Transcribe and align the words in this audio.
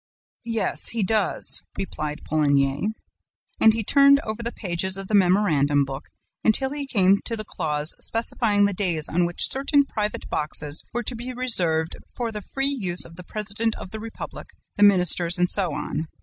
"'Yes, 0.43 0.87
he 0.87 1.03
does,' 1.03 1.61
replied 1.77 2.23
Poligny. 2.25 2.87
"And 3.59 3.75
he 3.75 3.83
turned 3.83 4.19
over 4.21 4.41
the 4.41 4.51
pages 4.51 4.97
of 4.97 5.07
the 5.07 5.13
memorandum 5.13 5.85
book 5.85 6.05
until 6.43 6.71
he 6.71 6.87
came 6.87 7.17
to 7.25 7.37
the 7.37 7.45
clause 7.45 7.93
specifying 7.99 8.65
the 8.65 8.73
days 8.73 9.07
on 9.07 9.27
which 9.27 9.51
certain 9.51 9.85
private 9.85 10.27
boxes 10.27 10.83
were 10.91 11.03
to 11.03 11.15
be 11.15 11.33
reserved 11.33 11.97
for 12.15 12.31
the 12.31 12.41
free 12.41 12.75
use 12.79 13.05
of 13.05 13.15
the 13.15 13.23
president 13.23 13.75
of 13.75 13.91
the 13.91 13.99
republic, 13.99 14.47
the 14.75 14.81
ministers 14.81 15.37
and 15.37 15.51
so 15.51 15.75
on. 15.75 16.07